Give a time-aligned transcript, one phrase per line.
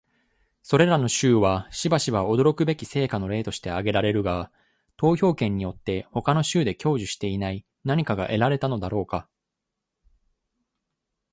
[0.63, 4.51] それらの州はしばしば驚くべき成果の例として挙げられるが、
[4.97, 9.29] 投票権によって他の州で享受していない何かが得られたのだろうか？